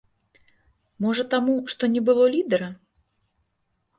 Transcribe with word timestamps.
Можа 1.05 1.23
таму, 1.33 1.57
што 1.73 1.83
не 1.95 2.01
было 2.09 2.23
лідэра? 2.37 2.69